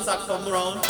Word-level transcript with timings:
the 0.00 0.12
saxophone 0.12 0.50
around. 0.50 0.89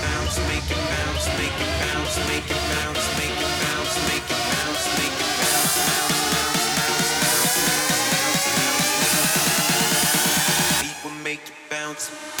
bounce. 11.71 12.40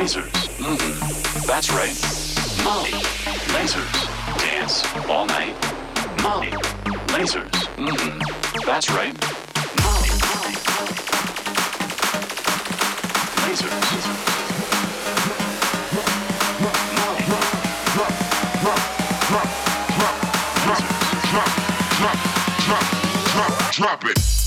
Lasers. 0.00 0.32
Mm-hmm. 0.56 1.46
That's 1.46 1.70
right. 1.72 1.92
Molly. 2.64 2.92
Lasers. 3.52 4.08
Dance 4.38 4.82
all 5.10 5.26
night. 5.26 5.54
Molly. 6.22 6.52
Lasers. 7.12 7.50
Mm-hmm. 7.76 8.18
That's 8.64 8.88
right. 8.92 9.12
Molly. 9.84 10.08
Molly, 10.24 10.56
Lasers. 13.44 14.16
Drop 23.72 24.04
it. 24.06 24.39